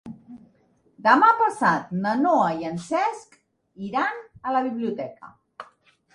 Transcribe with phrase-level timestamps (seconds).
[1.07, 3.39] Demà passat na Noa i en Cesc
[3.91, 5.33] iran a la biblioteca.